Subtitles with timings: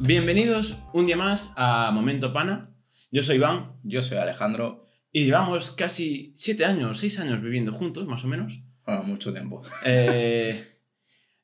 [0.00, 2.70] Bienvenidos un día más a Momento Pana.
[3.10, 4.86] Yo soy Iván Yo soy Alejandro.
[5.12, 8.60] y llevamos casi siete años, seis años viviendo juntos, más o menos.
[8.86, 9.62] Bueno, mucho tiempo.
[9.84, 10.64] Eh,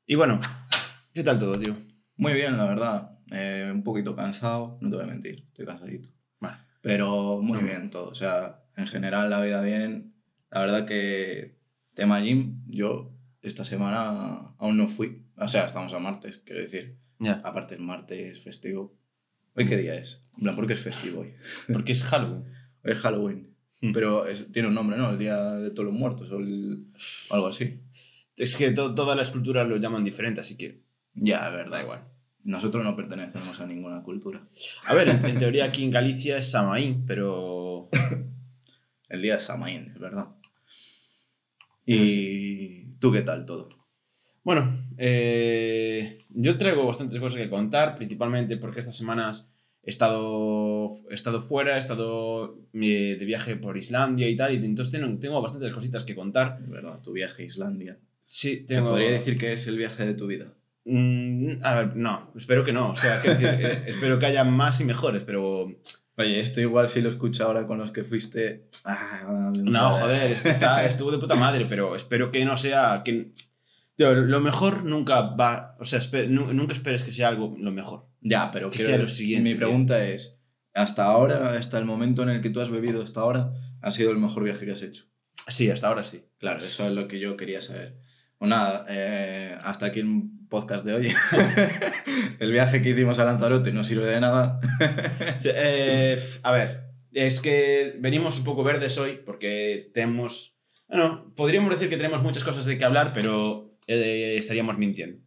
[0.06, 0.40] y bueno,
[1.12, 1.76] ¿qué tal todo, tío?
[2.16, 3.18] Muy bien, la verdad.
[3.32, 6.08] Eh, un poquito cansado, no te voy a mentir, estoy cansadito.
[6.40, 6.56] Vale.
[6.80, 7.64] Pero muy No.
[7.66, 8.08] bien todo.
[8.08, 10.14] O sea, en general la vida bien.
[10.50, 11.58] La verdad que
[11.94, 13.12] tema gym, yo
[13.42, 15.24] esta semana aún no fui.
[15.36, 16.98] O sea, estamos a martes, quiero decir.
[17.18, 18.94] Ya, Aparte el martes festivo.
[19.54, 20.22] ¿Hoy qué día es?
[20.36, 21.32] En plan, ¿por qué es festivo hoy?
[21.72, 22.44] porque es Halloween.
[22.84, 23.54] Hoy es Halloween.
[23.80, 23.92] Mm.
[23.92, 25.10] Pero es- tiene un nombre, ¿no?
[25.10, 26.86] El Día de Todos los Muertos o el-
[27.30, 27.80] algo así.
[28.36, 30.82] Es que to- todas las culturas lo llaman diferente, así que
[31.14, 31.70] Ya, es verdad.
[31.78, 32.04] da igual.
[32.44, 34.46] Nosotros no pertenecemos a ninguna cultura.
[34.84, 37.88] A ver, en, en teoría aquí en Galicia es Samaín, pero...
[39.08, 40.28] El día de Samaín, es verdad.
[41.84, 43.68] ¿Y tú qué tal todo?
[44.46, 49.50] Bueno, eh, yo traigo bastantes cosas que contar, principalmente porque estas semanas
[49.82, 54.64] he estado, he estado fuera, he estado eh, de viaje por Islandia y tal, y
[54.64, 56.60] entonces tengo, tengo bastantes cositas que contar.
[56.62, 57.98] Es verdad, tu viaje a Islandia.
[58.22, 58.90] Sí, ¿Te tengo...
[58.90, 60.54] podría decir que es el viaje de tu vida?
[60.84, 62.90] Mm, a ver, no, espero que no.
[62.92, 65.74] O sea, quiero decir, eh, espero que haya más y mejores, pero.
[66.18, 68.68] Oye, esto igual si lo escucho ahora con los que fuiste...
[68.84, 73.02] Ah, No, joder, está, estuvo de puta madre, pero espero que no sea.
[73.04, 73.32] Que...
[73.96, 75.76] Tío, lo mejor nunca va.
[75.80, 78.06] O sea, nunca esperes que sea algo lo mejor.
[78.20, 79.60] Ya, pero Que sea lo siguiente, mi tío.
[79.60, 80.40] pregunta es,
[80.74, 84.10] hasta ahora, hasta el momento en el que tú has bebido hasta ahora, ha sido
[84.10, 85.04] el mejor viaje que has hecho.
[85.48, 86.24] Sí, hasta ahora sí.
[86.38, 87.96] Claro, eso es lo que yo quería saber.
[88.38, 91.14] Pues nada, eh, hasta aquí el podcast de hoy.
[92.38, 94.60] el viaje que hicimos a Lanzarote no sirve de nada.
[95.44, 100.56] Eh, a ver, es que venimos un poco verdes hoy porque tenemos.
[100.88, 105.18] Bueno, podríamos decir que tenemos muchas cosas de que hablar, pero eh, estaríamos mintiendo.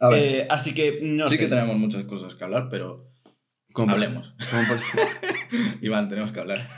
[0.00, 1.42] A ver, Eh, así que no sí sé.
[1.42, 3.10] que tenemos muchas cosas que hablar, pero
[3.74, 4.34] por- hablemos.
[4.38, 4.78] por-
[5.82, 6.68] Iván, tenemos que hablar.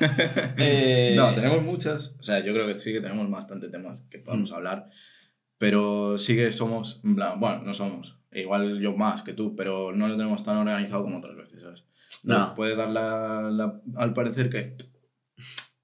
[0.59, 2.15] Eh, No, tenemos muchas.
[2.19, 4.55] O sea, yo creo que sí que tenemos bastante temas que podemos Mm.
[4.55, 4.91] hablar.
[5.59, 8.19] Pero sí que somos, en plan, bueno, no somos.
[8.33, 11.85] Igual yo más que tú, pero no lo tenemos tan organizado como otras veces, ¿sabes?
[12.25, 12.39] No.
[12.39, 14.77] Nos Puede dar la, la- al parecer que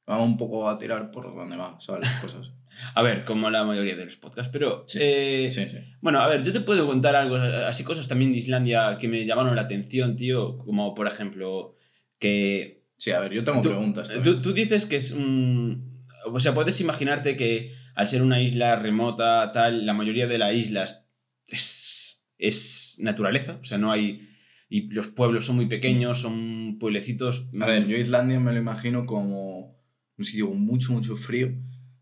[0.06, 2.02] vamos un poco a tirar por donde va, ¿sabes?
[2.08, 2.50] Las cosas.
[2.94, 4.84] A ver, como la mayoría de los podcasts, pero...
[4.86, 5.78] Sí, eh, Sí, sí.
[6.00, 9.24] Bueno, a ver, yo te puedo contar algo, así cosas también de Islandia que me
[9.26, 11.74] llamaron la atención, tío, como por ejemplo
[12.18, 12.84] que...
[12.96, 14.10] Sí, a ver, yo tengo tú, preguntas.
[14.22, 16.04] tú, tú dices que es un...
[16.26, 20.54] O sea, puedes imaginarte que al ser una isla remota, tal, la mayoría de las
[20.54, 21.08] islas
[21.46, 24.28] es, es naturaleza, o sea, no hay...
[24.70, 27.46] Y los pueblos son muy pequeños, son pueblecitos...
[27.58, 29.78] A ver, yo Islandia me lo imagino como
[30.18, 31.54] un sitio con mucho, mucho frío,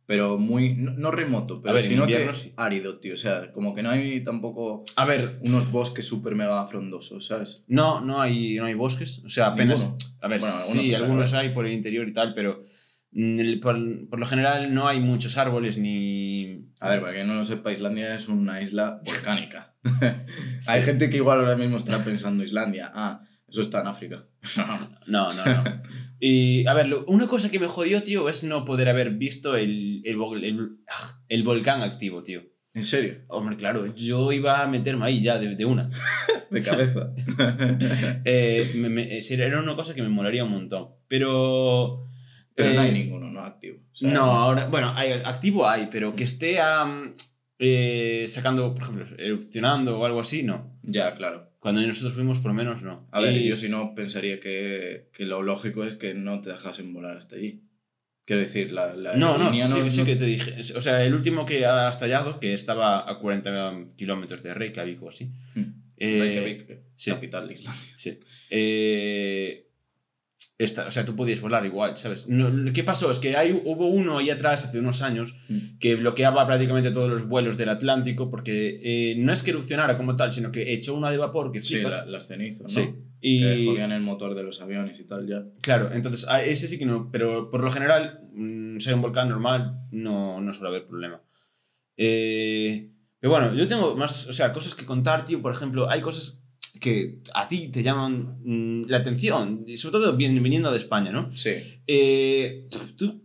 [0.07, 2.53] pero muy, no, no remoto, pero ver, sino que sí.
[2.57, 3.15] árido, tío.
[3.15, 7.65] O sea, como que no hay tampoco A ver, unos bosques súper mega frondosos, ¿sabes?
[7.67, 9.83] no, no hay, no hay bosques, o sea, apenas...
[9.83, 9.99] Ninguno.
[10.21, 12.65] A ver, Bueno, sí, algunos hay por el interior y tal, pero
[13.11, 16.67] mm, por, por lo general no hay muchos árboles ni...
[16.79, 19.73] A ver, para que no lo sepa, Islandia es una isla volcánica.
[20.59, 20.71] Sí.
[20.73, 23.21] Hay gente que igual ahora mismo está pensando Islandia, ah,
[23.57, 24.25] eso está en África.
[25.07, 25.65] No, no, no.
[26.21, 29.57] Y, a ver, lo- una cosa que me jodió, tío, es no poder haber visto
[29.57, 30.17] el, el,
[30.89, 32.43] ah, el volcán activo, tío.
[32.75, 33.23] ¿En serio?
[33.29, 35.91] Hombre, claro, yo iba a meterme ahí ya de, de una.
[36.51, 37.13] De cabeza.
[38.25, 40.89] Eh, me- me- era una cosa que me molaría un montón.
[41.09, 42.07] Pero...
[42.55, 43.41] Pero no eh, hay ninguno, ¿no?
[43.41, 43.79] Activo.
[43.93, 47.15] O sea, No, ahora, bueno, hay, activo hay, pero que esté am,
[47.59, 50.79] eh, sacando, por ejemplo, erupcionando o algo así, no.
[50.83, 51.51] Ya, claro.
[51.67, 53.09] Cuando nosotros fuimos, por lo menos, no.
[53.11, 56.51] A ver, Y- yo si no pensaría que, que lo lógico es que no te
[56.51, 57.65] dejasen volar hasta allí.
[58.25, 59.63] Quiero decir, la, la No, no, sí,
[59.99, 60.55] no- que te dije.
[60.77, 65.09] O sea, el último que ha estallado, que estaba a 40 kilómetros de Reykjavik o
[65.09, 65.33] así.
[65.57, 65.61] Mm.
[65.97, 67.11] eh, Reykjavik, sí.
[67.11, 67.95] capital de Islandia.
[67.97, 68.21] Sí.
[68.49, 69.66] Eh,
[70.59, 72.27] esta- o sea, tú podías volar igual, ¿sabes?
[72.29, 73.11] No, ¿Qué pasó?
[73.11, 75.79] Es que hay, hubo uno ahí atrás, hace unos años, Mm.
[75.79, 80.17] que bloqueaba prácticamente todos los vuelos del Atlántico porque eh, no es que erupcionara como
[80.17, 81.93] tal, sino que echó una de vapor que Sí, flipas.
[81.93, 82.69] la- las cenizas, ¿no?
[82.71, 82.95] Sí.
[83.21, 85.43] Que Y jodían el motor de los aviones y tal, ya.
[85.61, 89.29] claro, entonces a ese sí que no, pero por lo general, mm, ser un volcán
[89.29, 91.21] normal no, no suele haber problema.
[91.97, 95.41] Eh, pero bueno, yo tengo más, o sea, cosas que contar, tío.
[95.43, 96.43] Por ejemplo, hay cosas
[96.81, 101.35] que a ti te llaman mm, la atención, y sobre todo viniendo de España, ¿no?
[101.35, 101.81] Sí.
[101.87, 103.23] Eh, tú,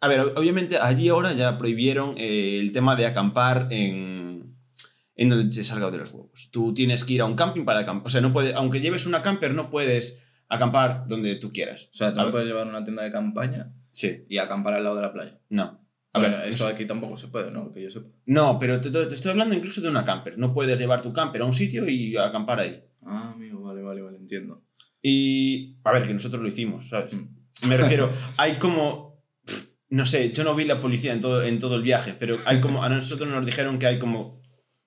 [0.00, 4.54] a ver, obviamente allí ahora ya prohibieron eh, el tema de acampar en,
[5.16, 6.48] en donde te salga de los huevos.
[6.52, 8.06] Tú tienes que ir a un camping para acampar.
[8.06, 11.88] O sea, no puede, aunque lleves una camper, no puedes acampar donde tú quieras.
[11.92, 14.96] O sea, tú no puedes llevar una tienda de campaña Sí, y acampar al lado
[14.96, 15.38] de la playa.
[15.48, 15.80] no.
[16.12, 17.72] A Bueno, ver, esto es- aquí tampoco se puede, ¿no?
[17.72, 18.08] Que yo sepa.
[18.26, 20.38] no, pero te, te- estoy hablando incluso de una camper.
[20.38, 22.82] No puedes llevar tu camper a un sitio y acampar ahí.
[23.04, 24.62] Ah, amigo, vale, vale, vale, entiendo.
[25.02, 27.12] Y, a ver, que nosotros lo hicimos, ¿sabes?
[27.14, 27.68] Mm.
[27.68, 31.58] Me refiero, hay como, pff, no sé, yo no vi la policía en todo, en
[31.58, 34.38] todo el viaje, pero hay como, a nosotros nos dijeron que hay como...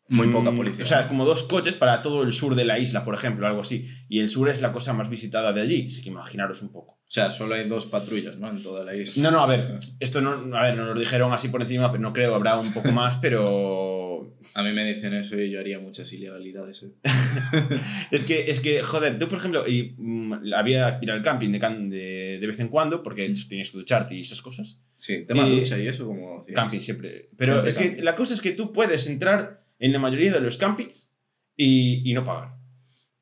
[0.09, 0.83] Muy mm, poca policía.
[0.83, 3.61] O sea, como dos coches para todo el sur de la isla, por ejemplo, algo
[3.61, 3.87] así.
[4.09, 6.99] Y el sur es la cosa más visitada de allí, así que imaginaros un poco.
[7.11, 8.49] O sea, solo hay dos patrullas, ¿no?
[8.49, 9.21] En toda la isla.
[9.21, 12.01] No, no, a ver, esto no, a ver, nos lo dijeron así por encima, pero
[12.01, 15.77] no creo, habrá un poco más, pero A mí me dicen eso y yo haría
[15.77, 16.83] muchas ilegalidades.
[16.83, 16.91] ¿eh?
[18.11, 21.49] Es que, es que, joder, tú, por ejemplo, y, mm, había que ir al camping
[21.51, 24.79] de, can- de, de vez en cuando, porque tienes que ducharte y esas cosas.
[24.97, 26.55] Sí, tema Y- ducha y eso, como decías.
[26.55, 27.27] Camping siempre.
[27.35, 28.03] Pero Siempre es que camping.
[28.05, 31.11] la cosa es que tú puedes entrar en la mayoría de los campings
[31.57, 32.53] y, y no pagar.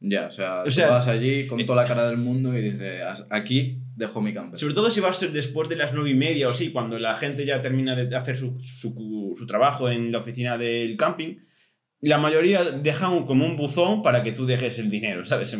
[0.01, 2.62] Ya, o sea, O tú sea- vas allí con toda la cara del mundo y
[2.62, 4.57] dices, "As- aquí dejo mi camper.
[4.57, 6.98] Sobre todo si vas a ser después de las nueve y media o sí, cuando
[7.00, 11.36] la gente ya termina de hacer su, su, su trabajo en la oficina del camping.
[12.01, 15.57] La mayoría dejan como un buzón para que tú dejes el dinero, ¿sabes?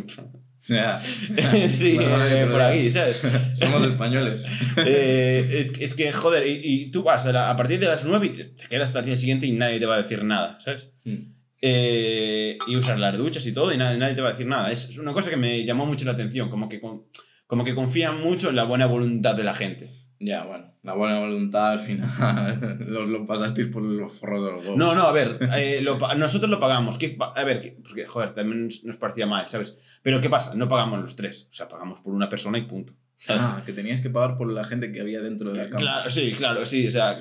[0.70, 1.02] Ya.
[1.72, 3.22] sí, Bueno, eh, por aquí, ¿sabes?
[3.54, 4.48] Somos españoles.
[4.78, 8.06] Eh, es, es que, joder, y, y tú vas a, la- a partir de las
[8.06, 10.24] 9 y te, te quedas hasta el día siguiente y nadie te va a decir
[10.24, 10.92] nada, ¿sabes?
[11.04, 11.39] Mm.
[11.62, 14.72] Eh, y usas las duchas y todo y nadie, nadie te va a decir nada.
[14.72, 17.04] Es, es una cosa que me llamó mucho la atención, como que, con-
[17.48, 19.90] como que confían mucho en la buena voluntad de la gente.
[20.22, 24.64] Ya, bueno, la buena voluntad al final lo, lo pasasteis por los forros de los
[24.64, 24.78] huevos.
[24.78, 26.98] No, no, a ver, eh, lo nosotros lo pagamos.
[26.98, 29.78] ¿Qué a ver, que- porque, joder, también nos- nos parecía mal, ¿sabes?
[30.02, 30.56] Pero ¿qué pasa?
[30.56, 32.94] No pagamos los tres, o sea, pagamos por una persona y punto.
[33.22, 33.42] ¿sabes?
[33.46, 35.80] Ah, que tenías que pagar por la gente que había dentro de la cama.
[35.82, 37.18] Claro, sí, claro, sí, o sea,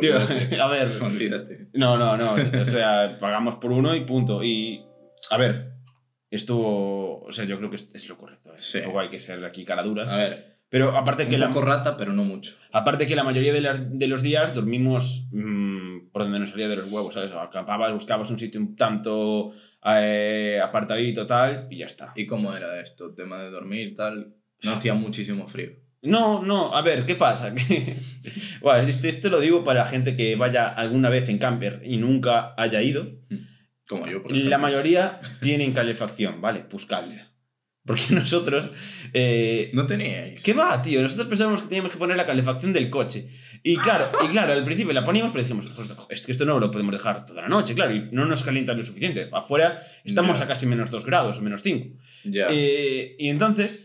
[0.00, 0.16] tío,
[0.62, 1.68] a ver, Olvídate.
[1.74, 2.34] No, no, no.
[2.34, 4.42] O sea, pagamos por uno y punto.
[4.42, 4.84] Y,
[5.30, 5.72] a ver,
[6.30, 7.22] estuvo.
[7.22, 8.50] O sea, yo creo que es, es lo correcto.
[8.50, 8.58] ¿eh?
[8.58, 8.78] Sí.
[8.78, 10.12] Tampoco hay que ser aquí caraduras.
[10.12, 12.56] A ver, Pero aparte que, un la, poco rata, pero no mucho.
[12.72, 16.90] aparte que la mayoría de los días dormimos mm, por donde nos salía de los
[16.90, 17.32] huevos, ¿sabes?
[17.32, 19.52] Acampabas, buscabas un sitio un tanto
[19.84, 22.12] eh, apartadito, tal, y ya está.
[22.14, 23.14] ¿Y cómo era esto?
[23.14, 24.34] Tema de dormir, tal.
[24.62, 25.70] No hacía muchísimo frío.
[26.02, 27.54] No, no, a ver, ¿qué pasa?
[28.60, 31.96] Bueno, esto, esto lo digo para la gente que vaya alguna vez en camper y
[31.96, 33.18] nunca haya ido.
[33.88, 34.58] Como yo, por La ejemplo.
[34.60, 36.64] mayoría tienen calefacción, ¿vale?
[36.70, 37.32] Buscadla.
[37.84, 38.70] Porque nosotros.
[39.12, 40.40] eh, No teníais.
[40.44, 41.02] ¿Qué va, tío?
[41.02, 43.28] Nosotros pensábamos que teníamos que poner la calefacción del coche.
[43.64, 46.60] Y claro, y claro al principio la poníamos, pero dijimos, "Pues, es que esto no
[46.60, 49.28] lo podemos dejar toda la noche, claro, y no nos calienta lo suficiente.
[49.32, 51.96] Afuera estamos a casi menos 2 grados, o menos 5.
[52.22, 52.46] Ya.
[52.50, 53.84] Eh, y entonces,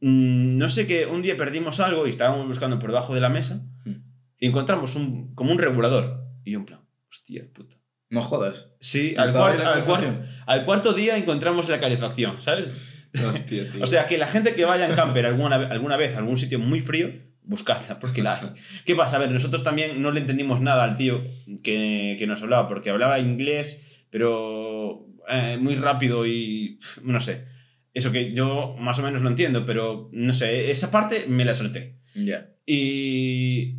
[0.00, 3.28] mm, no sé qué, un día perdimos algo y estábamos buscando por debajo de la
[3.28, 4.02] mesa Hmm.
[4.38, 6.24] y encontramos un, como un regulador.
[6.44, 6.80] Y yo en plan,
[7.10, 7.76] hostia puta.
[8.10, 8.70] No jodas.
[8.80, 10.36] Sí, al, ¿Estaba ahí cuar- la al cuarto, calefacción?
[10.46, 12.68] al cuarto día encontramos la calefacción, ¿sabes?
[13.14, 13.82] Hostia, tío.
[13.82, 16.58] O sea, que la gente que vaya en camper alguna, alguna vez a algún sitio
[16.58, 17.10] muy frío,
[17.42, 18.48] buscadla, porque la hay.
[18.86, 19.16] ¿Qué pasa?
[19.16, 21.22] A ver, nosotros también no le entendimos nada al tío
[21.62, 27.46] que, que nos hablaba, porque hablaba inglés, pero eh, muy rápido y no sé.
[27.94, 31.54] Eso que yo más o menos lo entiendo, pero no sé, esa parte me la
[31.54, 31.96] salté.
[32.14, 32.50] Ya.
[32.66, 33.76] Y,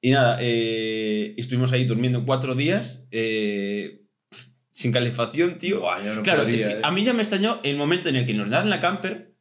[0.00, 4.02] y nada, eh, estuvimos ahí durmiendo cuatro días, eh,
[4.70, 5.80] sin calefacción, tío.
[6.14, 6.80] No Claro, podría, eh.
[6.82, 9.34] a mí ya me extrañó el momento en el que nos dan la camper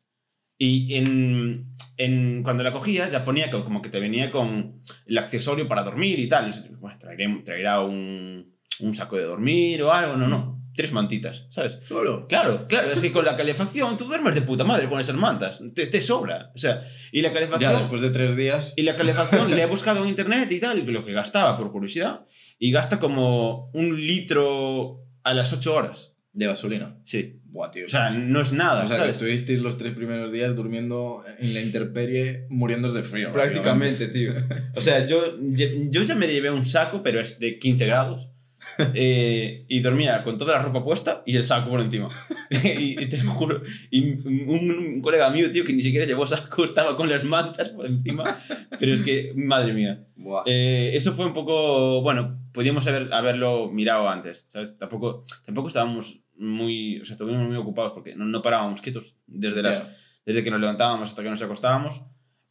[0.58, 5.68] y en, en- cuando la cogía ya ponía como que te venía con el accesorio
[5.68, 6.52] para dormir y tal.
[6.80, 10.59] Bueno, traeré- traerá un, un saco de dormir o algo, no, no.
[10.80, 11.78] Tres mantitas, ¿sabes?
[11.84, 12.26] Solo.
[12.30, 15.62] Claro, claro, es que con la calefacción tú duermes de puta madre con esas mantas,
[15.76, 16.54] te, te sobra.
[16.56, 17.74] O sea, y la calefacción...
[17.74, 18.76] Ya después de tres días.
[18.78, 22.28] Y la calefacción le he buscado en internet y tal, lo que gastaba por curiosidad.
[22.60, 26.16] Y gasta como un litro a las 8 horas.
[26.32, 26.96] De gasolina.
[27.04, 27.42] Sí.
[27.44, 27.84] Buah, tío.
[27.84, 29.16] O sea, no es nada, O sea, que ¿sabes?
[29.16, 33.34] estuvisteis los tres primeros días durmiendo en la intemperie, muriéndose de frío.
[33.34, 34.32] Prácticamente, tío.
[34.76, 38.30] O sea, yo, yo ya me llevé un saco, pero es de 15 grados.
[38.94, 42.10] eh, y dormía con toda la ropa puesta y el saco por encima.
[42.50, 46.26] y, y te lo juro, y un, un colega mío, tío, que ni siquiera llevó
[46.28, 48.40] saco, estaba con las mantas por encima.
[48.80, 50.06] Pero es que, madre mía.
[50.46, 54.78] Eh, eso fue un poco, bueno, podíamos haber, haberlo mirado antes, ¿sabes?
[54.78, 59.62] Tampoco, tampoco estábamos muy, o sea, estuvimos muy ocupados porque no, no parábamos quietos desde,
[59.64, 59.96] las, Ya.
[60.26, 62.02] desde que nos levantábamos hasta que nos acostábamos.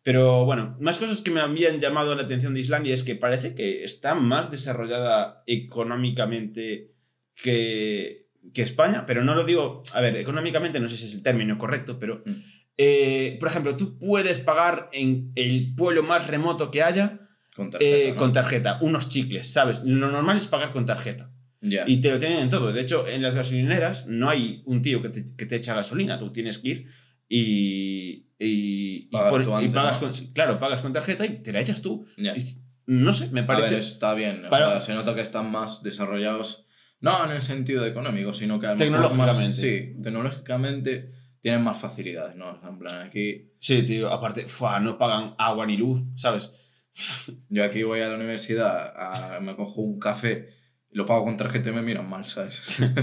[0.09, 3.55] Pero bueno, más cosas que me habían llamado la atención de Islandia es que parece
[3.55, 6.93] que está más desarrollada económicamente
[7.35, 11.23] que, que España, pero no lo digo, a ver, económicamente no sé si es el
[11.23, 12.33] término correcto, pero, Mm.
[12.79, 17.21] eh, por ejemplo, tú puedes pagar en el pueblo más remoto que haya
[17.55, 17.95] Con tarjeta.
[17.97, 18.17] eh, ¿no?
[18.17, 19.83] con tarjeta, unos chicles, ¿sabes?
[19.85, 21.31] Lo normal es pagar con tarjeta.
[21.61, 21.85] Ya.
[21.87, 22.73] Y te lo tienen en todo.
[22.73, 26.19] De hecho, en las gasolineras no hay un tío que te, que te echa gasolina.
[26.19, 26.87] Tú tienes que ir
[27.29, 28.28] y.
[28.39, 30.09] y, y Pagas tú y pagas ¿no?
[30.13, 32.07] con, claro, pagas con tarjeta y te la echas tú.
[32.17, 32.37] Ya.
[32.37, 32.43] Y
[32.87, 33.71] no sé, me A parece.
[33.71, 34.45] ver, está bien.
[34.47, 36.67] O Para- sea, se nota que están más desarrollados.
[37.01, 39.35] No en el sentido económico, sino que a Tecnológicamente.
[39.43, 41.13] más- sí, tecnológicamente.
[41.41, 42.61] tienen más facilidades, ¿no?
[42.69, 46.51] En plan, aquí, Sí, tío, aparte, fua, no pagan agua ni luz, ¿sabes?
[47.49, 50.49] yo aquí voy a la universidad, a- me cojo un café
[50.91, 52.63] lo pago con tarjeta y me miran mal, ¿sabes?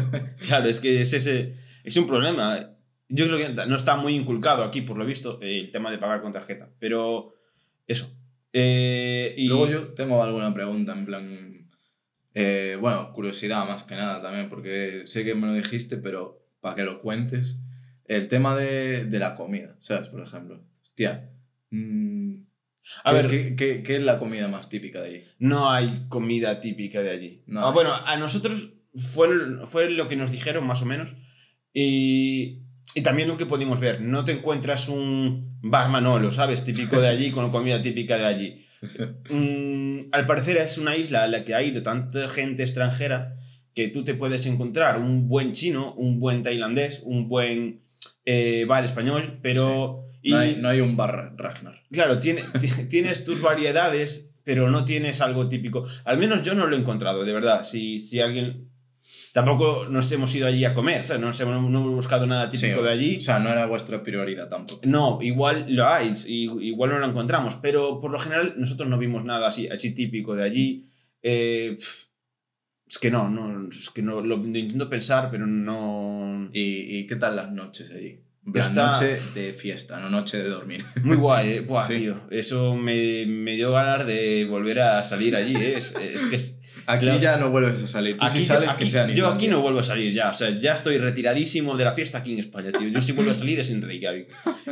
[0.48, 2.72] Claro, es que es, ese, es un problema.
[3.07, 6.21] Yo creo que no está muy inculcado aquí, por lo visto, el tema de pagar
[6.21, 6.69] con tarjeta.
[6.79, 7.35] Pero
[7.88, 8.12] eso.
[8.53, 11.69] Eh, y Luego yo tengo alguna pregunta, en plan,
[12.33, 16.75] eh, bueno, curiosidad más que nada también, porque sé que me lo dijiste, pero para
[16.75, 17.62] que lo cuentes,
[18.05, 20.09] el tema de, de la comida, ¿sabes?
[20.09, 21.29] Por ejemplo, hostia,
[21.69, 22.33] mm,
[23.03, 23.27] A ¿qué, ver.
[23.27, 25.24] ¿qué, qué, qué es la comida más típica de allí?
[25.39, 27.43] no hay comida típica de allí.
[27.45, 29.27] No Ah, bueno, a nosotros fue,
[29.67, 31.13] fue lo que nos dijeron más o menos.
[31.74, 32.62] Y,
[32.94, 34.01] y también lo que pudimos ver.
[34.01, 36.63] No te encuentras un bar Manolo, ¿sabes?
[36.63, 38.65] Típico de allí con comida típica de allí.
[40.12, 43.36] Al parecer es una isla a la que ha ido tanta gente extranjera
[43.74, 47.82] que tú te puedes encontrar un buen chino, un buen tailandés, un buen
[48.25, 50.06] eh, bar español, pero...
[50.22, 51.82] y- No, hay, no hay un bar Ragnar.
[51.92, 55.86] Claro, tiene, ti- tienes tus variedades, pero no tienes algo típico.
[56.06, 57.63] Al menos yo no lo he encontrado, de verdad.
[57.63, 58.70] Si, si alguien...
[59.36, 62.84] Tampoco nos hemos ido allí a comer, nos hemos, no hemos buscado nada típico Sí,
[62.84, 63.18] de allí.
[63.18, 64.80] O sea, no era vuestra prioridad tampoco.
[64.86, 69.25] No, igual lo hay, igual no lo encontramos, pero por lo general nosotros no vimos
[69.25, 70.86] nada así, así típico de allí.
[71.22, 76.50] Eh, es que no, no, es que no, lo, lo intento pensar, pero no...
[76.54, 78.22] ¿Y, y qué tal las noches allí?
[78.46, 80.86] En plan, Está- noche de fiesta, no noche de dormir.
[81.04, 81.60] Muy guay, eh.
[81.60, 81.96] Buah, Sí.
[81.98, 82.22] tío.
[82.32, 85.74] Eso me, me dio ganas de volver a salir allí, eh.
[85.75, 86.38] Es, es que...
[86.38, 86.54] es-
[86.88, 87.20] Aquí Claro.
[87.20, 88.17] ya no vuelves a salir.
[88.17, 90.29] Tú Aquí, sí sales aquí- que sea en yo aquí no vuelvo a salir ya,
[90.29, 92.88] o sea, ya estoy retiradísimo de la fiesta aquí en España, tío.
[92.89, 94.27] Yo si vuelvo a salir es en Reykjavik.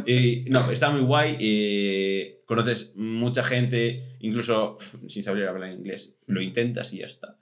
[0.05, 6.41] Eh, no, está muy guay, eh, conoces mucha gente, incluso sin saber hablar inglés, lo
[6.41, 7.37] intentas y ya está.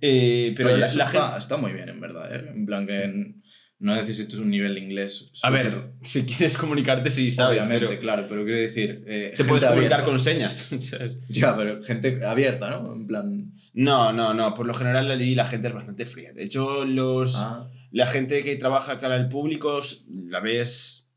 [0.00, 1.38] Eh, pero Oye, la, la está, gente...
[1.38, 2.34] está muy bien, en verdad.
[2.34, 2.50] ¿eh?
[2.54, 3.34] En plan que n-
[3.80, 5.30] no necesitas un nivel de inglés.
[5.42, 7.58] A ver, si quieres comunicarte, sí, ¿sabes?
[7.58, 9.02] obviamente, Pero claro, pero quiero decir.
[9.06, 10.04] eh, te puedes comunicar abierta.
[10.04, 10.70] con señas.
[11.28, 12.94] Ya, pero gente abierta, ¿no?
[12.94, 13.52] En plan.
[13.72, 16.32] No, no, no, por lo general allí la gente es bastante fría.
[16.32, 17.36] De hecho, los...
[17.36, 19.80] Ah, La gente que trabaja cara al público,
[20.28, 21.08] la ves.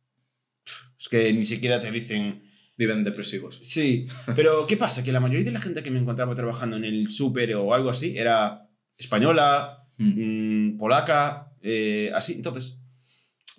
[0.99, 2.43] Es que ni siquiera te dicen.
[2.77, 3.59] viven depresivos.
[3.61, 5.03] Sí, pero ¿qué pasa?
[5.03, 7.89] Que la mayoría de la gente que me encontraba trabajando en el súper o algo
[7.91, 8.67] así era
[8.97, 10.71] española, Mm.
[10.73, 12.33] mm, polaca, eh, así.
[12.33, 12.79] Entonces,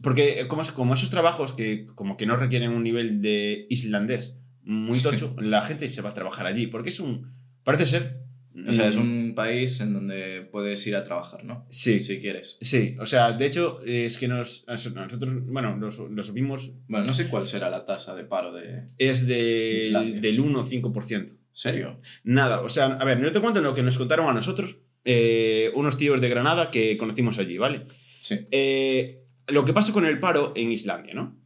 [0.02, 4.38] porque como, es- como esos trabajos que como que no requieren un nivel de islandés
[4.62, 7.32] muy tocho, la gente se va a trabajar allí, porque es un...
[7.64, 8.24] Parece ser...
[8.68, 11.66] O sea, es mm, un país en donde puedes ir a trabajar, ¿no?
[11.70, 12.56] Sí, Si quieres.
[12.60, 17.14] sí, o sea, de hecho es que nos, nosotros, bueno, lo, lo subimos Bueno, no
[17.14, 18.84] sé cuál será la tasa de paro de.
[18.96, 20.20] es de- Islandia.
[20.20, 21.36] del 1 o 5%.
[21.52, 22.00] ¿Serio?
[22.22, 25.70] Nada, o sea, a ver, no te cuento lo que nos contaron a nosotros, eh,
[25.74, 27.86] unos tíos de Granada que conocimos allí, ¿vale?
[28.20, 28.38] Sí.
[28.50, 31.36] Eh, lo que pasa con el paro en Islandia, ¿no?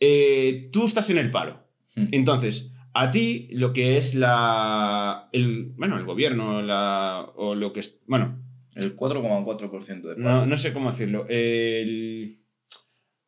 [0.00, 1.62] Eh, tú estás en el paro,
[1.96, 2.06] Mm.
[2.12, 5.28] entonces, a ti lo que es la...
[5.32, 8.00] El, bueno, el gobierno, la, o lo que es...
[8.06, 8.40] Bueno,
[8.74, 10.18] El 4,4% de paro.
[10.18, 11.26] no, no sé cómo decirlo.
[11.28, 12.40] El,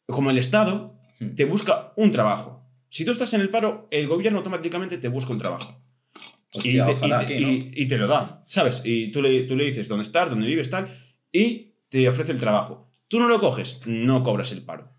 [0.07, 1.35] como el Estado Mm.
[1.35, 2.63] te busca un trabajo.
[2.91, 5.81] Si tú estás en el paro, el gobierno automáticamente te busca un trabajo.
[6.57, 7.49] Hostia, y, te, ojalá y te- que no.
[7.49, 8.83] y- y te lo da, ¿sabes?
[8.85, 10.89] Y tú le, tú le dices dónde estás, dónde vives, tal,
[11.33, 12.93] y te ofrece el trabajo.
[13.09, 14.93] Tú no lo coges, no cobras el paro.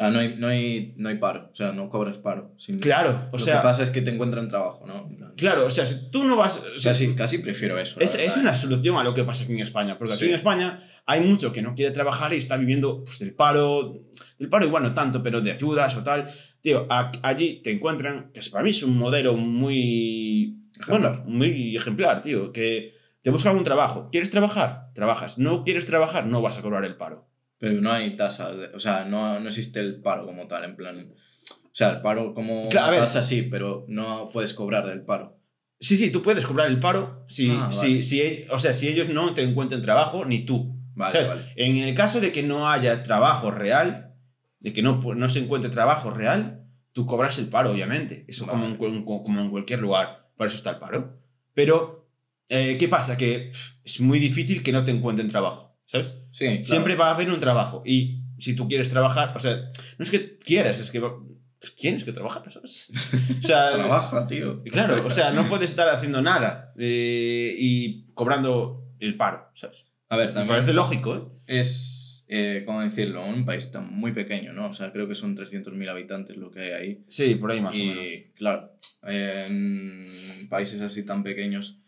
[0.00, 1.50] Ah, no hay, no, hay, no hay paro.
[1.52, 2.54] O sea, no cobras paro.
[2.56, 5.10] Sin- Claro, o Lo sea, que pasa es que te encuentran trabajo, ¿no?
[5.36, 6.58] Claro, o sea, si tú no vas...
[6.76, 7.98] o sea, Casi, casi prefiero eso.
[8.00, 8.40] es, es ¿eh?
[8.40, 11.52] una solución a lo que pasa aquí en España, porque aquí en España hay mucho
[11.52, 14.04] que no quiere trabajar y está viviendo pues, del paro,
[14.38, 16.32] del paro igual no tanto, pero de ayudas o tal.
[16.60, 20.58] Tío, a- allí te encuentran, que para mí es un modelo muy.
[20.86, 24.08] Bueno, muy ejemplar, tío, que te buscan un trabajo.
[24.12, 24.90] ¿Quieres trabajar?
[24.94, 25.38] Trabajas.
[25.38, 26.26] ¿No quieres trabajar?
[26.26, 27.26] No vas a cobrar el paro.
[27.58, 28.50] Pero no hay tasa.
[28.74, 31.12] o sea, no, no existe el paro como tal, en plan.
[31.50, 35.36] O sea, el paro como Claro, tasa sí, pero no puedes cobrar del paro.
[35.80, 38.02] Sí, sí, tú puedes cobrar el paro si, Ah, si, vale.
[38.02, 40.76] si e- o sea, si ellos no te encuentran trabajo, ni tú.
[40.94, 41.28] Vale, ¿Sabes?
[41.28, 41.42] vale.
[41.56, 44.14] En el caso de que no haya trabajo real,
[44.60, 48.24] de que no, no se encuentre trabajo real, tú cobras el paro, obviamente.
[48.26, 50.27] Eso como, en, como en cualquier lugar.
[50.38, 51.20] Por eso está el paro.
[51.52, 52.08] Pero,
[52.48, 53.18] eh, ¿qué pasa?
[53.18, 53.52] Que
[53.84, 56.14] es muy difícil que no te encuentren trabajo, ¿sabes?
[56.32, 56.64] Sí, claro.
[56.64, 57.82] Siempre va a haber un trabajo.
[57.84, 59.56] Y si tú quieres trabajar, o sea,
[59.98, 62.88] no es que quieras, es que pues tienes que trabajar, ¿sabes?
[63.44, 64.62] O sea, Trabaja, tío.
[64.64, 69.84] Claro, o sea, no puedes estar haciendo nada eh, y cobrando el paro, ¿sabes?
[70.08, 70.56] A ver, Me también.
[70.56, 71.58] parece lógico, ¿eh?
[71.60, 71.97] Es,
[72.28, 73.24] eh, ¿cómo decirlo?
[73.26, 74.68] Un país tan muy pequeño, ¿no?
[74.68, 77.04] O sea, creo que son 300.000 habitantes lo que hay ahí.
[77.08, 78.10] Sí, por ahí más y, o menos.
[78.34, 80.06] claro, en
[80.48, 81.80] países así tan pequeños,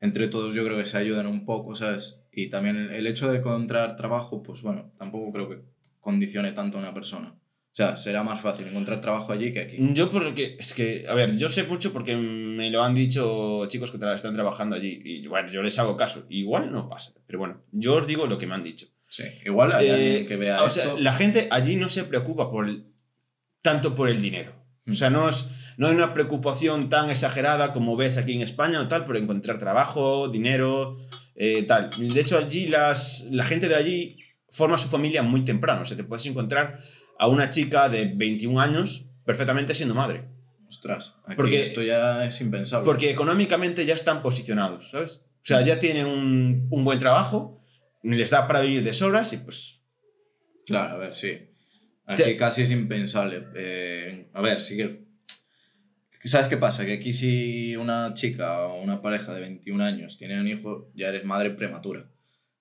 [0.00, 2.22] entre todos yo creo que se ayudan un poco, ¿sabes?
[2.32, 5.58] Y también el, hecho de encontrar trabajo, pues bueno, tampoco creo que
[6.00, 7.30] condicione tanto a una persona.
[7.30, 9.76] O sea, será más fácil encontrar trabajo allí que aquí.
[9.92, 12.94] Yo por lo que, es que, a ver, yo sé mucho porque me lo han
[12.94, 16.24] dicho chicos que tra- están trabajando allí y bueno, yo les hago caso.
[16.28, 18.88] Igual no pasa, pero bueno, yo os digo lo que me han dicho.
[19.08, 19.24] Sí.
[19.44, 20.82] Igual hay Eh, alguien que vea o esto.
[20.82, 22.84] sea, la gente allí no se preocupa por el-
[23.62, 24.52] tanto por el dinero.
[24.88, 28.80] O sea, no, es, no hay una preocupación tan exagerada como ves aquí en España
[28.80, 30.96] o tal por encontrar trabajo, dinero,
[31.34, 31.90] eh, tal.
[31.98, 34.18] De hecho, allí las, la gente de allí
[34.50, 35.82] forma su familia muy temprano.
[35.82, 36.80] O sea, te puedes encontrar
[37.18, 40.24] a una chica de 21 años perfectamente siendo madre.
[40.68, 42.84] Ostras, aquí Porque- esto ya es impensable.
[42.86, 45.16] Porque económicamente ya están posicionados, ¿sabes?
[45.42, 47.57] O sea, ya tienen un, un buen trabajo,
[48.02, 49.82] les da para vivir de sobras y pues...
[50.66, 51.38] Claro, a ver, sí.
[52.06, 53.44] Aquí casi es impensable.
[53.54, 55.06] Eh, a ver, sí que...
[56.24, 56.84] ¿Sabes qué pasa?
[56.84, 61.08] Que aquí si una chica o una pareja de 21 años tiene un hijo, ya
[61.08, 62.10] eres madre prematura.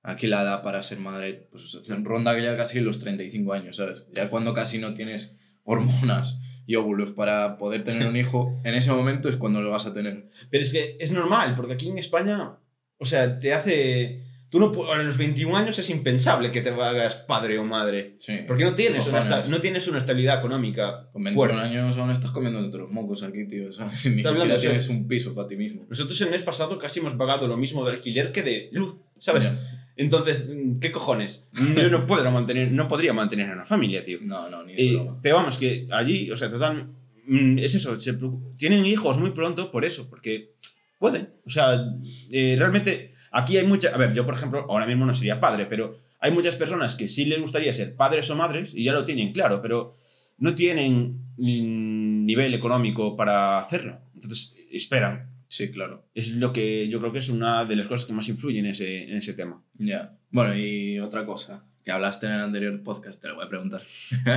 [0.03, 4.05] Aquí la edad para ser madre pues, ronda ya casi los 35 años, ¿sabes?
[4.13, 8.91] Ya cuando casi no tienes hormonas y óvulos para poder tener un hijo, en ese
[8.91, 10.29] momento es cuando lo vas a tener.
[10.49, 12.57] Pero es que es normal, porque aquí en España,
[12.97, 14.23] o sea, te hace...
[14.49, 18.15] Tú no, a los 21 años es impensable que te hagas padre o madre.
[18.19, 18.39] Sí.
[18.47, 21.67] Porque no tienes, una, esta- no tienes una estabilidad económica Con 21 fuerte.
[21.67, 23.73] años aún estás comiendo de los mocos aquí, tío.
[23.73, 24.05] ¿sabes?
[24.05, 25.85] Ni siquiera tienes un piso para ti mismo.
[25.89, 29.53] Nosotros el mes pasado casi hemos pagado lo mismo de alquiler que de luz, ¿sabes?
[29.97, 30.49] Entonces,
[30.79, 31.45] ¿qué cojones?
[31.75, 34.19] Yo no, puedo mantener, no podría mantener a una familia, tío.
[34.21, 36.87] No, no, ni de Eh, pero vamos, que allí, o sea, total,
[37.25, 38.13] mm, es eso, se
[38.57, 40.51] tienen hijos muy pronto por eso, porque
[40.99, 41.29] pueden.
[41.45, 41.83] O sea,
[42.31, 45.67] eh, realmente aquí hay mucha, a ver, yo por ejemplo, ahora mismo no sería padre,
[45.67, 49.05] pero hay muchas personas que sí les gustaría ser padres o madres y ya lo
[49.05, 49.95] tienen claro, pero
[50.39, 53.99] no tienen mm, nivel económico para hacerlo.
[54.15, 55.29] Entonces, esperan.
[55.47, 56.09] Sí, claro.
[56.15, 58.65] Es lo que yo creo que es una de las cosas que más influye en
[58.65, 59.61] ese, en ese tema.
[59.75, 60.17] Ya.
[60.31, 63.81] Bueno, y otra cosa que hablaste en el anterior podcast, te lo voy a preguntar.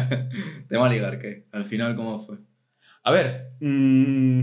[0.68, 1.46] Tema ligar, ¿qué?
[1.53, 2.37] Al final, ¿cómo fue?
[3.03, 4.42] A ver, mm,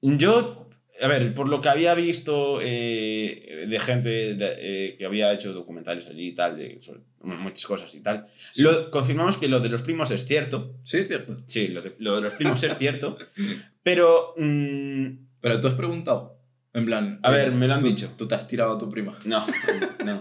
[0.00, 0.61] yo,
[1.02, 5.52] a ver, por lo que había visto eh, de gente de- eh, que había hecho
[5.52, 8.62] documentales allí y tal, de sobre muchas cosas y tal, Sí.
[8.62, 10.74] lo, confirmamos que lo de los primos es cierto.
[10.84, 11.42] Sí, es cierto.
[11.46, 13.16] Sí, lo de, lo de los primos es cierto.
[13.82, 15.06] Pero, mm,
[15.40, 16.38] Pero tú has preguntado.
[16.74, 17.18] En plan.
[17.22, 18.10] A ver, me lo han tú- dicho.
[18.16, 19.18] Tú te has tirado a tu prima.
[19.24, 19.44] no,
[20.04, 20.20] no.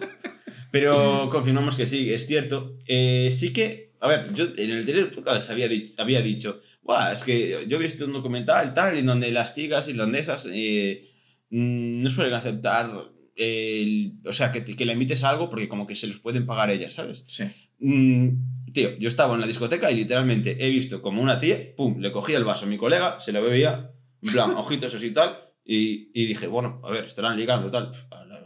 [0.72, 2.78] Pero confirmamos que sí, es cierto.
[2.88, 5.68] Eh, sí que, a ver, yo en el podcast había,
[5.98, 9.88] había dicho, Buah, es que yo he visto un documental tal, en donde las chicas
[9.88, 11.10] irlandesas eh,
[11.50, 12.92] mm, no suelen aceptar,
[13.36, 16.46] el, o sea, que, que le invites a algo porque como que se los pueden
[16.46, 17.24] pagar ellas, ¿sabes?
[17.28, 17.44] Sí.
[17.80, 22.00] Mm, tío, yo estaba en la discoteca y literalmente he visto como una tía, pum,
[22.00, 23.92] le cogía el vaso a mi colega, se lo bebía,
[24.22, 27.92] en plan, ojitos así y tal, y, y dije, bueno, a ver, estarán ligando tal.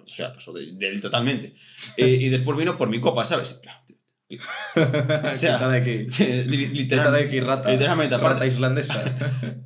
[0.06, 1.56] O sea, pasó de, de él totalmente.
[1.98, 3.54] Eh, y después vino por mi copa, ¿sabes?
[3.54, 3.78] En plan,
[4.34, 5.92] o sea, de aquí.
[6.00, 7.28] li- Quita de literalmente.
[7.28, 7.70] aquí, rata.
[7.70, 9.16] literalmente, Rata aparte- islandesa.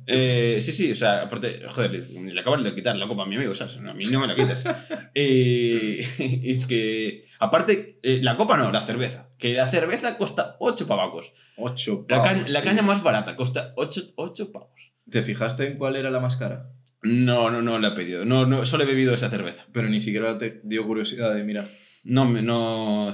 [0.12, 3.36] Eh, sí, sí, o sea, aparte, joder, le, le de quitar la copa a mi
[3.36, 3.76] amigo, ¿sabes?
[3.76, 4.64] No, a mí no me la quitas.
[5.14, 6.04] Eh,
[6.44, 9.28] es que, aparte, eh, la copa no, la cerveza.
[9.38, 11.32] Que la cerveza cuesta 8 pavacos.
[11.56, 14.14] Ocho La, pavos, caña, la caña más barata cuesta 8,
[14.52, 14.92] pavos.
[15.08, 16.70] ¿Te fijaste en cuál era la más cara?
[17.02, 18.24] No, no, no la he pedido.
[18.24, 19.64] No, no, solo he bebido esa cerveza.
[19.72, 21.68] Pero ni siquiera te dio curiosidad de mirar.
[22.04, 23.10] No, no.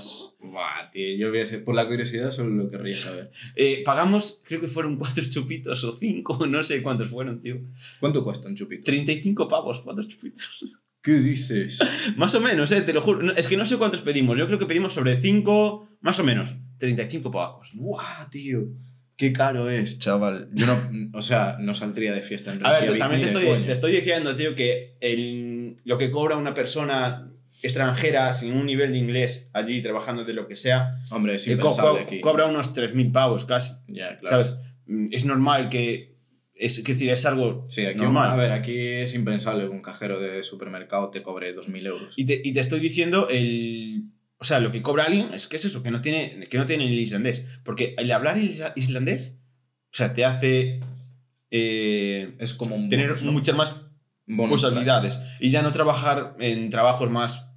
[0.56, 3.30] Buah, tío, yo hubiese, por la curiosidad solo lo querría saber.
[3.54, 7.60] Eh, pagamos, creo que fueron 4 chupitos o 5, no sé cuántos fueron, tío.
[8.00, 8.84] ¿Cuánto cuesta un chupito?
[8.84, 10.64] 35 pavos, 4 chupitos.
[11.02, 11.78] ¿Qué dices?
[12.16, 13.22] Más o menos, eh, te lo juro.
[13.22, 14.36] No, es que no sé cuántos pedimos.
[14.36, 16.56] Yo creo que pedimos sobre 5, más o menos.
[16.78, 17.70] 35 pavacos.
[17.74, 18.66] Buah, tío.
[19.16, 20.48] Qué caro es, chaval.
[20.52, 23.70] Yo no, o sea, no saldría de fiesta en A ver, también te estoy, te
[23.70, 27.30] estoy diciendo, tío, que el, lo que cobra una persona
[27.62, 31.56] extranjera sin un nivel de inglés allí trabajando de lo que sea, Hombre, es eh,
[31.56, 32.20] co- impensable co- aquí.
[32.20, 33.74] cobra unos 3.000 pavos casi.
[33.86, 34.18] Claro.
[34.24, 34.56] ¿Sabes?
[34.86, 36.14] Mm, Es normal que.
[36.58, 38.30] Es, quiero decir, es algo Sí, aquí, normal.
[38.30, 42.14] a ver, aquí es impensable que un cajero de supermercado te cobre 2.000 euros.
[42.16, 44.04] Y te, y te estoy diciendo el.
[44.38, 46.66] O sea, lo que cobra alguien es que es eso, que no tiene, que no
[46.66, 47.46] tiene el islandés.
[47.64, 49.38] Porque el hablar isla- islandés,
[49.92, 50.80] o sea, te hace
[51.50, 53.76] eh, Es como un tener muchas más
[54.26, 55.18] Bonus posibilidades.
[55.40, 57.48] Y ya no trabajar en trabajos más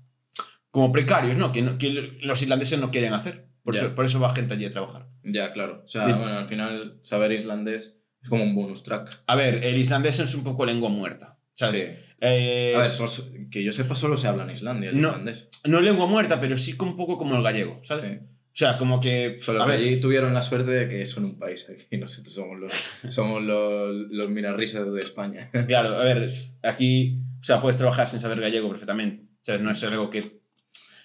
[0.71, 1.51] como precarios, ¿no?
[1.51, 1.89] Que, no- que
[2.21, 3.47] los islandeses no quieren hacer.
[3.63, 5.03] Por, eso, por eso va gente allí a trabajar.
[5.23, 5.33] track.
[5.33, 5.83] Ya, claro.
[5.85, 9.23] O sea, bueno, al final saber islandés es como un bonus track.
[9.27, 11.37] A ver, el islandés es un poco lengua muerta.
[11.55, 11.81] ¿sabes?
[11.99, 12.15] Sí.
[12.21, 12.91] Eh, A ver,
[13.51, 15.09] que yo sepa solo se habla en Islandia el No.
[15.09, 15.49] islandés.
[15.67, 18.05] no lengua muerta, pero sí un poco como el gallego, ¿sabes?
[18.05, 18.19] Sí.
[18.51, 19.35] O sea, como que.
[19.37, 21.97] Solo a que ver, allí tuvieron la suerte de que son un país aquí.
[21.97, 22.73] Nosotros somos los,
[23.13, 25.49] somos los, los mirarrisas de España.
[25.67, 26.29] Claro, a ver,
[26.63, 29.23] aquí, o sea, puedes trabajar sin saber gallego perfectamente.
[29.41, 30.41] O sea, no es algo que...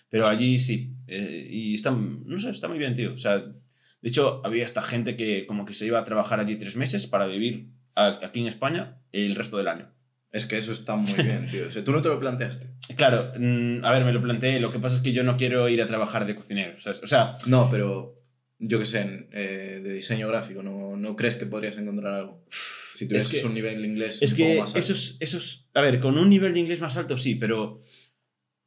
[0.08, 0.96] Pero allí sí.
[1.06, 3.12] Eh, y está, no sé, está muy bien, tío.
[3.12, 6.56] O sea, De hecho, había esta gente que como que se iba a trabajar allí
[6.56, 9.92] tres meses para vivir aquí en España el resto del año.
[10.34, 11.68] Es que eso está muy bien, tío.
[11.68, 12.66] O sea, tú no te lo planteaste.
[12.96, 14.58] Claro, mm, a ver, me lo planteé.
[14.60, 17.00] Lo que pasa es que yo no quiero ir a trabajar de cocinero, ¿sabes?
[17.02, 18.20] O sea, No, pero
[18.58, 22.44] yo qué sé, eh, de diseño gráfico, ¿no, ¿no crees que podrías encontrar algo?
[22.50, 24.78] Si tuvieses que- un nivel de inglés es un poco que más alto.
[24.80, 25.68] esos, esos...
[25.74, 27.82] A ver, con un nivel de inglés más alto sí, pero...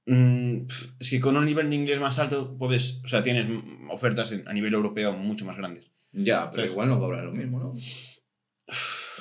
[0.05, 0.57] mm,
[0.99, 3.01] es que con un nivel de inglés más alto puedes...
[3.03, 3.45] O sea, tienes
[3.91, 5.91] ofertas en- a nivel europeo mucho más grandes.
[6.13, 6.71] Ya, pero ¿sabes?
[6.71, 7.73] igual no cobran lo mismo, ¿no?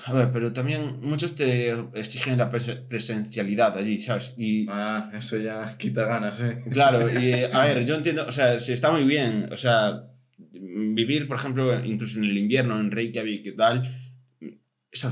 [0.09, 4.35] A ver, pero también muchos te exigen la pres- presencialidad allí, ¿sabes?
[4.39, 4.67] Y...
[4.69, 6.63] Ah, eso ya quita ganas, ¿eh?
[6.71, 10.05] Claro, y eh, a ver, yo entiendo, o sea, sí está muy bien, o sea,
[10.53, 13.83] vivir, por ejemplo, incluso en el invierno, en Reykjavik y tal,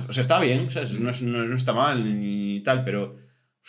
[0.08, 0.98] o sea, está bien, ¿sabes?
[1.00, 3.16] No, es- no, no está mal ni tal, pero,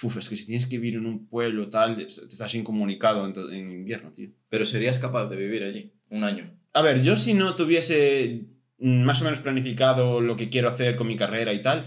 [0.03, 3.33] uf, es que si tienes que vivir en un pueblo tal, te estás incomunicado en,
[3.53, 4.29] en invierno, tío.
[4.49, 6.51] Pero serías capaz de vivir allí un año.
[6.73, 10.95] A ver, yo si no tuviese mm, más o menos planificado lo que quiero hacer
[10.95, 11.85] con mi carrera y tal,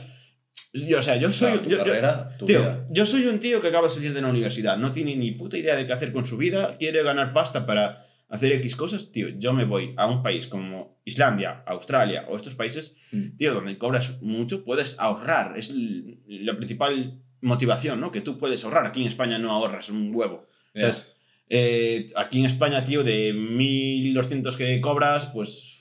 [0.72, 1.48] yo, o sea, yo soy...
[1.53, 2.87] Claro, tu yo- yo- carrera, tu Tío, vida.
[2.90, 5.57] yo soy un tío que acaba de salir de la universidad, no tiene ni puta
[5.59, 9.29] idea de qué hacer con su vida, quiere ganar pasta para hacer X cosas, tío,
[9.38, 13.37] yo me voy a un país como Islandia, Australia o estos países, Mm.
[13.37, 18.11] tío, donde cobras mucho, puedes ahorrar, es la principal motivación, ¿no?
[18.12, 20.46] Que tú puedes ahorrar, aquí en España no ahorras un huevo.
[20.74, 21.07] ¿sabes?
[21.48, 25.78] Eh, aquí en España, tío, de 1.200 que cobras, pues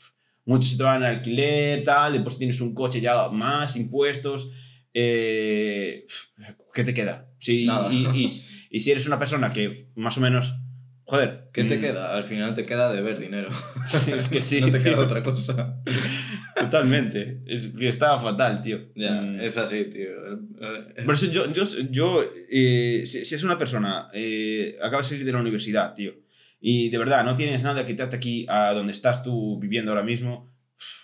[0.48, 4.50] muchos se te van al alquiler, tal, después si tienes un coche ya más, impuestos.
[4.94, 6.06] eh,
[6.74, 7.28] ¿Qué te queda?
[7.66, 7.94] Nada.
[7.94, 8.28] y, y-
[8.72, 10.56] y si eres una persona que más o menos...
[11.10, 11.46] Joder.
[11.54, 12.14] ¿Qué te mm, queda?
[12.18, 13.50] Al final te queda deber dinero.
[13.86, 14.92] Sí, es que sí, no te tío.
[14.92, 15.82] queda otra cosa.
[16.60, 17.42] Totalmente.
[17.48, 18.80] Es que estaba fatal, tío.
[18.96, 19.40] Ya, Mm.
[19.40, 20.10] es así, tío.
[21.06, 25.26] Por eso yo, yo, yo eh, si, si es una persona, eh, acaba de salir
[25.26, 26.14] de la universidad, tío,
[26.60, 30.04] y de verdad no tienes nada que te aquí a donde estás tú viviendo ahora
[30.04, 30.50] mismo,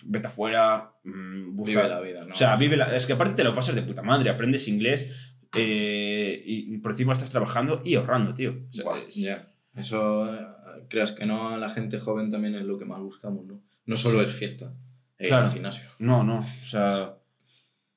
[0.06, 2.32] vete afuera, mm, busca- Vive la vida, ¿no?
[2.32, 5.10] O sea, vive la- Es que aparte te lo pasas de puta madre, aprendes inglés
[5.56, 8.56] eh, y, por encima estás trabajando y ahorrando, tío.
[8.70, 9.42] O sea, es-.
[9.76, 10.46] Eso, eh,
[10.88, 13.60] creas que no, la gente joven también es lo que más buscamos, ¿no?
[13.86, 14.24] No solo Sí.
[14.26, 14.72] es fiesta,
[15.18, 15.50] e ir Claro.
[15.50, 15.84] gimnasio.
[15.98, 17.14] No, no, o sea,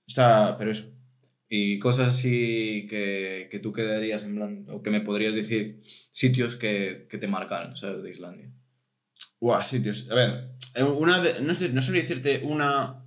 [0.06, 0.92] está, pero eso.
[1.50, 5.82] Y cosas así que, que tú quedarías en plan, o que me podrías decir,
[6.12, 8.04] sitios que, que te marcaron, ¿sabes?
[8.04, 8.52] De Islandia.
[9.40, 10.10] Guau, sitios.
[10.12, 13.04] A ver, eh, una de- no, sé, no sabría decirte una.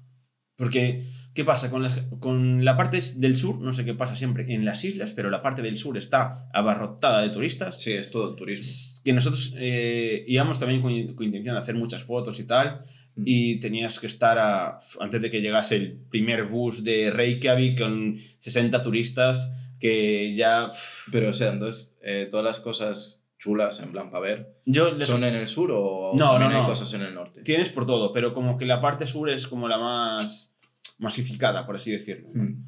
[0.56, 1.70] Porque, ¿qué pasa?
[1.70, 5.12] Con la, con la parte del sur, no sé qué pasa siempre en las islas,
[5.12, 7.80] pero la parte del sur está abarrotada de turistas.
[7.80, 9.00] Sí, es todo turismo.
[9.04, 12.84] Que nosotros eh, íbamos también con, con intención de hacer muchas fotos y tal.
[13.24, 18.18] Y tenías que estar a, antes de que llegase el primer bus de Reykjavik con
[18.38, 20.68] 60 turistas que ya.
[21.10, 25.08] Pero, o sea, entonces, eh, todas las cosas chulas, en plan, para ver, Yo les-
[25.08, 26.68] ¿son en el sur o No, también no, hay no.
[26.68, 27.42] cosas en el norte?
[27.42, 30.54] tienes por todo, pero como que la parte sur es como la más
[30.98, 32.28] masificada, por así decirlo.
[32.34, 32.64] Mm.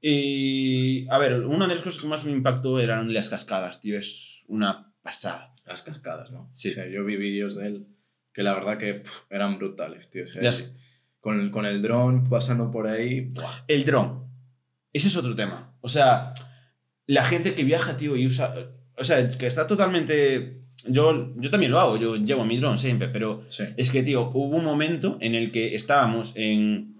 [0.00, 3.98] Y, a ver, una de las cosas que más me impactó eran las cascadas, tío,
[3.98, 5.52] es una pasada.
[5.64, 6.48] Las cascadas, ¿no?
[6.52, 6.70] Sí.
[6.70, 7.86] O sea, yo vi vídeos de él
[8.36, 10.24] que la verdad que pf, eran brutales, tío.
[10.24, 10.52] O sea,
[11.20, 13.64] con el, con el dron pasando por ahí, ¡buah!
[13.66, 14.26] El dron,
[14.92, 15.72] ese es otro tema.
[15.80, 16.34] O sea,
[17.06, 18.54] la gente que viaja, tío, y usa...
[18.98, 20.60] O sea, que está totalmente...
[20.86, 23.64] Yo, yo también lo hago, yo llevo mi dron siempre, pero Sí.
[23.78, 26.95] es que, tío, hubo un momento en el que estábamos en...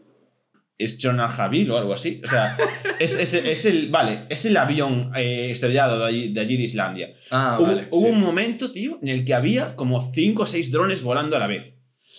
[0.78, 2.20] Es Jabil o algo así.
[2.24, 2.56] O sea,
[3.00, 3.90] es, es, es el...
[3.90, 7.14] Vale, es el avión eh, estrellado de allí, de allí de Islandia.
[7.30, 7.88] Ah, hubo vale.
[7.90, 8.12] hubo sí.
[8.12, 11.46] un momento, tío, en el que había como 5 o 6 drones volando a la
[11.46, 11.74] vez.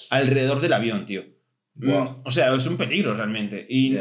[0.09, 1.23] Alrededor del avión, tío.
[2.23, 3.65] O sea, es un peligro realmente.
[3.69, 3.97] Y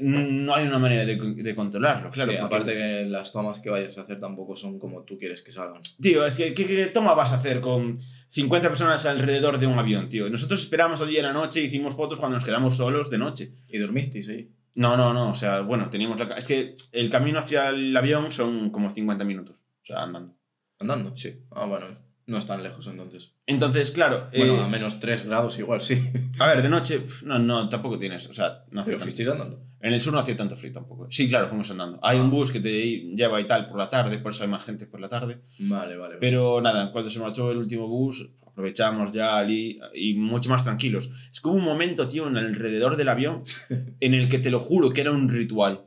[0.00, 2.32] no hay una manera de, de controlarlo, claro.
[2.32, 5.52] sí, aparte que las tomas que vayas a hacer tampoco son como tú quieres que
[5.52, 5.82] salgan.
[6.00, 8.00] Tío, es que ¿qué, qué toma vas a hacer con
[8.32, 10.28] 50 personas alrededor de un avión, tío?
[10.30, 13.52] Nosotros esperamos allí en la noche, hicimos fotos cuando nos quedamos solos de noche.
[13.68, 14.50] ¿Y dormisteis ahí?
[14.74, 16.34] No, no, no, o sea, bueno, teníamos la...
[16.34, 20.34] Es que el camino hacia el avión son como 50 minutos, o sea, andando.
[20.78, 21.14] ¿Andando?
[21.14, 21.42] Sí.
[21.50, 21.86] Ah, bueno,
[22.26, 23.32] no es tan lejos entonces.
[23.46, 24.30] Entonces, claro...
[24.34, 26.02] Bueno, eh, a menos 3 grados igual, sí.
[26.38, 29.62] a ver, de noche, no, no, tampoco tienes, o sea, no hace Pero fuisteis andando.
[29.82, 31.08] En el sur no hacía tanto frío tampoco.
[31.10, 31.98] Sí, claro, fuimos andando.
[32.02, 32.22] Hay Ah.
[32.22, 32.70] un bus que te
[33.16, 35.40] lleva y tal por la tarde, por eso hay más gente por la tarde.
[35.58, 35.96] Vale, vale.
[35.96, 36.16] vale.
[36.20, 41.10] Pero nada, cuando se marchó el último bus, aprovechamos ya y mucho más tranquilos.
[41.32, 43.42] Es hubo un momento, tío, en el alrededor del avión
[44.00, 45.86] en el que te lo juro que era un ritual.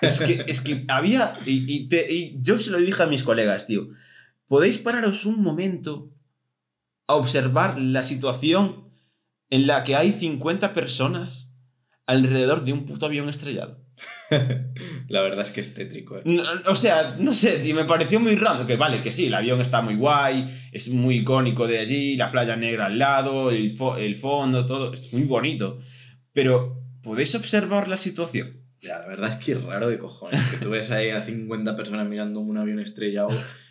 [0.00, 1.38] Es que, es que había.
[1.44, 3.88] Y, y te- y yo se lo dije a mis colegas, tío.
[4.46, 6.10] ¿Podéis pararos un momento
[7.06, 8.88] a observar la situación
[9.50, 11.47] en la que hay 50 personas
[12.08, 13.78] alrededor de un puto avión estrellado.
[15.08, 16.22] La verdad es que es tétrico, ¿eh?
[16.24, 18.66] No, o sea, no sé, me pareció muy raro.
[18.66, 22.30] Que vale, que sí, el avión está muy guay, es muy icónico de allí, la
[22.30, 25.78] playa negra al lado, el, fo- el fondo, todo, es muy bonito.
[26.32, 28.56] Pero, ¿podéis observar la situación?
[28.80, 30.40] Ya, la verdad es que es raro de cojones.
[30.50, 33.28] Que tú ves ahí a 50 personas mirando un avión estrellado.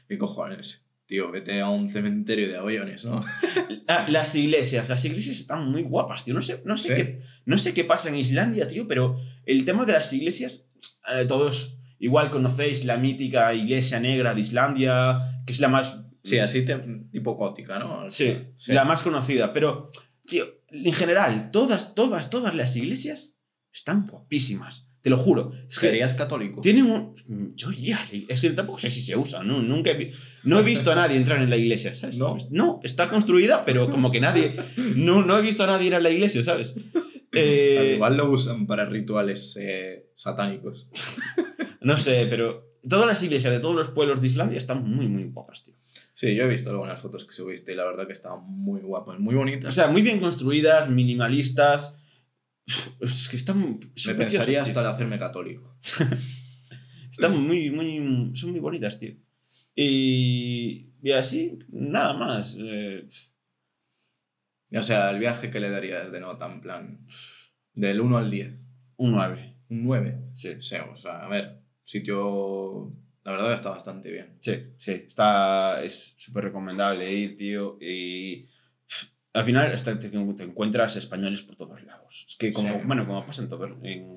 [0.10, 0.86] ¿Qué cojones?
[1.08, 3.24] Tío, vete a un cementerio de aviones, ¿no?
[3.90, 6.34] Ah, las iglesias, las iglesias están muy guapas, tío.
[6.34, 6.96] No sé, no sé, Sí.
[6.96, 10.68] qué, no sé qué pasa en Islandia, tío, pero el tema de las iglesias,
[11.10, 15.96] eh, todos igual conocéis la mítica iglesia negra de Islandia, que es la más...
[16.24, 18.10] Sí, así te- tipo gótica, ¿no?
[18.10, 19.90] Sí, la más conocida, pero,
[20.26, 23.38] tío, en general, todas, todas, todas las iglesias
[23.72, 25.54] están guapísimas, te lo juro.
[25.70, 26.60] Es que ¿Serías católico?
[26.60, 27.56] tienen un...
[27.56, 29.62] Yo ya, es que tampoco sé si se usa, ¿no?
[29.62, 30.12] Nunca he,
[30.44, 32.18] no he visto a nadie entrar en la iglesia, ¿sabes?
[32.52, 32.82] ¿No?
[32.84, 34.58] está construida, pero como que nadie...
[34.98, 36.76] No, no he visto a nadie ir a la iglesia, ¿sabes?
[37.34, 40.88] Eh, igual lo usan para rituales eh, satánicos.
[41.82, 45.26] no sé, pero todas las iglesias de todos los pueblos de Islandia están muy, muy
[45.26, 45.76] guapas, tío.
[46.16, 49.20] Sí, yo he visto algunas fotos que subiste y la verdad que estaban muy guapas,
[49.20, 49.70] muy bonitas.
[49.70, 52.00] O sea, muy bien construidas, minimalistas.
[53.02, 53.58] Es que están...
[53.60, 54.62] me son pensaría preciosas, tío.
[54.62, 55.78] hasta el hacerme católico.
[57.12, 58.36] Están muy, muy...
[58.36, 59.16] Son muy bonitas, tío.
[59.76, 60.92] Y...
[61.02, 62.58] Y así, nada más.
[62.60, 63.08] eh,
[64.76, 67.06] O sea, el viaje que le darías de nota, en plan,
[67.74, 68.54] del 1 al 10.
[68.98, 69.56] un 9.
[69.70, 70.20] Un 9.
[70.34, 70.56] Sí.
[70.60, 72.92] Sí, o sea, a ver, sitio,
[73.24, 74.38] la verdad está bastante bien.
[74.42, 77.78] Sí, sí, está, es súper recomendable ir, tío.
[77.80, 78.48] Y
[79.38, 82.26] al final hasta te, te encuentras españoles por todos lados.
[82.28, 82.80] Es que como, Sí.
[82.86, 84.16] bueno, como pasa en todo, en,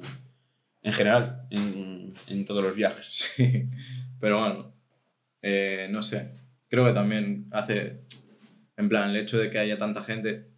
[0.82, 3.06] en general, en, en todos los viajes.
[3.36, 3.68] Sí,
[4.20, 4.74] pero bueno,
[5.42, 6.36] eh, no sé,
[6.68, 8.02] creo que también hace,
[8.76, 10.50] en plan, el hecho de que haya tanta gente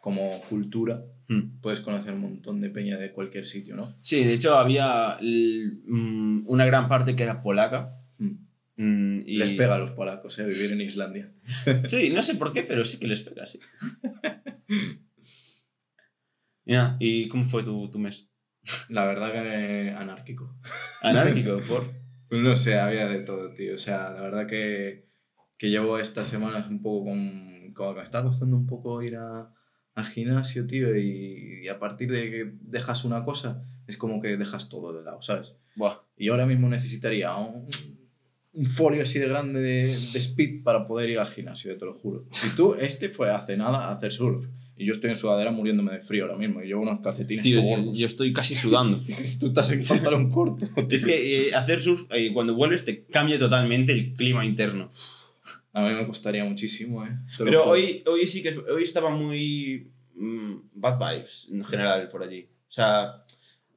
[0.00, 1.58] como cultura, Hmm.
[1.60, 3.96] puedes conocer un montón de peña de cualquier sitio, ¿no?
[4.00, 7.96] Sí, de hecho había l- mm, una gran parte que era polaca.
[8.76, 9.20] Mm.
[9.24, 9.38] y...
[9.38, 10.44] Les pega a los polacos, ¿eh?
[10.44, 11.32] Vivir en Islandia.
[11.84, 13.60] Sí, no sé por qué, pero sí que les pega, sí.
[16.64, 18.28] Ya, ¿Y cómo fue tu, tu mes?
[18.88, 20.56] La verdad que anárquico.
[21.00, 21.94] Anárquico, por...
[22.28, 23.76] Pues no sé, había de todo, tío.
[23.76, 25.06] O sea, la verdad que,
[25.56, 27.72] que llevo estas semanas un poco con...
[27.72, 29.54] Como que me está costando un poco ir a,
[29.94, 34.36] al gimnasio, tío, y, y a partir de que dejas una cosa, es como que
[34.36, 35.56] dejas todo de lado, ¿sabes?
[35.76, 35.98] Buah.
[36.16, 37.68] Y ahora mismo necesitaría un,
[38.56, 41.94] un folio así de grande de, de speed para poder ir al gimnasio, te lo
[41.94, 42.24] juro.
[42.44, 44.46] Y tú, este fue hace nada a hacer surf.
[44.78, 46.62] Y yo estoy en sudadera muriéndome de frío ahora mismo.
[46.62, 49.00] Y llevo unos calcetines Tío, yo, estoy casi sudando.
[49.40, 50.66] Tú estás en pantalón corto.
[50.90, 54.90] Es que eh, hacer surf, eh, cuando vuelves, te cambia totalmente el clima interno.
[55.72, 57.10] A mí me costaría muchísimo, ¿eh?
[57.36, 62.22] Te Pero hoy, hoy sí que hoy estaba muy mm, bad vibes en general por
[62.22, 62.46] allí.
[62.68, 63.16] O sea,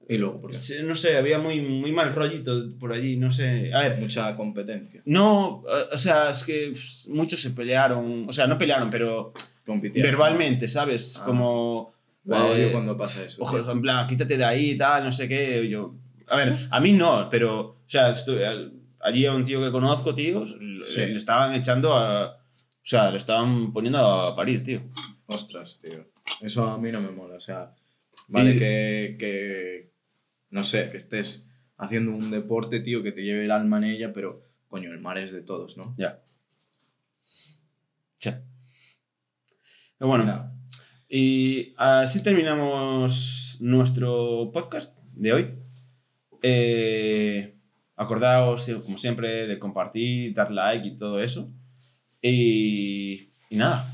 [0.10, 3.72] Y luego, porque se- no sé, había muy, muy mal rollito por allí, no sé.
[3.74, 5.02] A ver, mucha competencia.
[5.06, 6.74] no, eh, o sea, es que
[7.10, 9.32] muchos se pelearon, o sea, no pelearon, pero
[9.66, 10.10] Compitieron.
[10.12, 11.18] verbalmente, ¿sabes?
[11.22, 11.24] Ah.
[11.26, 11.94] Como...
[12.26, 13.42] Wow, eh, cuando pasa eso.
[13.42, 15.68] Ojo, en plan, quítate de ahí, tal, no sé qué.
[15.70, 15.96] Yo,
[16.28, 19.72] a ver, a mí no, pero, o sea, estoy- al- allí a un tío que
[19.72, 21.02] conozco, tío, le, Sí.
[21.06, 22.32] le estaban echando a.
[22.36, 24.82] O sea, le estaban poniendo a parir, tío.
[25.28, 26.06] Ostras, tío.
[26.42, 27.36] Eso a mí no me mola.
[27.36, 27.72] O sea,
[28.28, 29.89] vale Y- que, que.
[30.50, 34.14] No sé, que estés haciendo un deporte, tío, que te lleve el alma en ella,
[34.14, 34.48] pero.
[34.68, 35.96] Coño, el mar es de todos, ¿no?
[35.98, 36.22] Ya.
[38.18, 38.30] Sí.
[39.98, 40.52] Pero bueno,
[41.10, 45.56] y así terminamos nuestro podcast de hoy.
[46.44, 47.56] Eh,
[47.96, 51.52] acordaos, como siempre, de compartir, dar like y todo eso.
[52.22, 53.92] Y, y nada,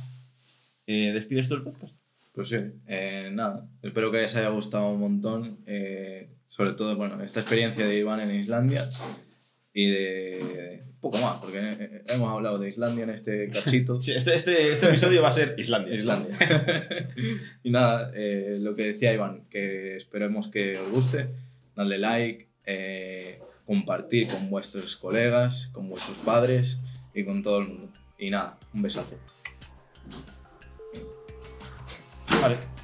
[0.87, 1.97] eh, despides tú el podcast.
[2.35, 3.65] Pues sí, eh, nada.
[3.81, 5.59] Espero que os haya gustado un montón.
[5.65, 8.87] eh, sobre todo, bueno, esta experiencia de Iván en Islandia
[9.73, 10.83] y de.
[11.01, 13.99] poco más, porque eh, hemos hablado de Islandia en este cachito.
[14.01, 15.95] Sí, este, este, este episodio va a ser Islandia.
[15.95, 16.33] Islandia.
[17.63, 21.27] y nada, eh, lo que decía Iván, que esperemos que os guste,
[21.75, 26.81] darle like, eh, compartir con vuestros colegas, con vuestros padres
[27.13, 27.89] y con todo el mundo.
[28.17, 29.17] Y nada, un besazo.
[32.41, 32.74] Vale.